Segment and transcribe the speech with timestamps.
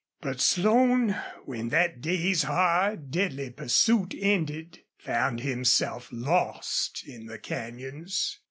[0.19, 1.11] But Slone,
[1.45, 8.39] when that day's hard, deadly pursuit ended, found himself lost in the canyons.